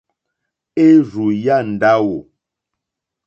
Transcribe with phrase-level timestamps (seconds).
[0.85, 2.17] Érzù yá ndáwò.